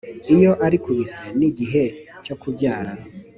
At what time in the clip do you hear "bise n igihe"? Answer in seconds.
0.97-1.83